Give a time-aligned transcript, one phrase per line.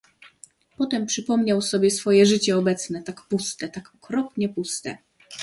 [0.77, 4.97] "Potem przypomniał sobie swoje życie obecne, tak puste, tak okropnie puste!..."